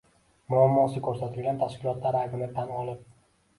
Muammosi 0.53 1.03
ko‘rsatilgan 1.09 1.61
tashkilotlar 1.65 2.19
aybini 2.25 2.51
tan 2.59 2.75
olib 2.83 3.07